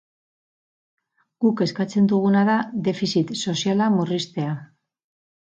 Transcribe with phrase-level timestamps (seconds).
[1.45, 2.57] Guk eskatzen duguna da
[2.89, 4.59] defizit soziala murriztea.